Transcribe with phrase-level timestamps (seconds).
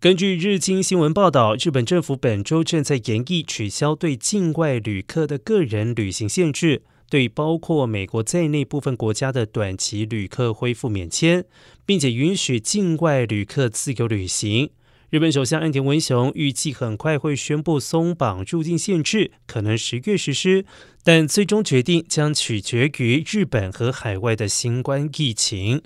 [0.00, 11.44] 根据日经新闻报道日本政府本周正在研议取消对境外旅客的个人旅行限制对包括美国在内部分国家的短期旅客恢复免签
[11.84, 14.70] 并且允许境外旅客自由旅行。
[15.10, 20.64] 日本首相岸田文雄预计很快会宣布松绑入境限制可能十月实施
[21.02, 25.82] 但最终决定将取决于日本和海外的新冠疫情。